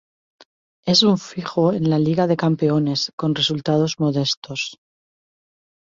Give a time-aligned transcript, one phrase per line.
[0.87, 4.79] Es un fijo en la Liga de Campeones, con resultados modestos.